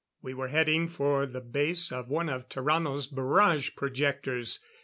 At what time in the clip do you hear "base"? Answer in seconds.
1.41-1.91